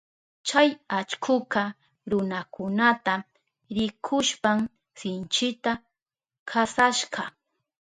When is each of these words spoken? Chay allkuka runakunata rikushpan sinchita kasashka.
Chay 0.47 0.69
allkuka 0.97 1.63
runakunata 2.09 3.13
rikushpan 3.75 4.57
sinchita 4.99 5.71
kasashka. 6.49 7.23